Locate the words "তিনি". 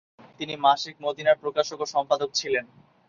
0.39-0.53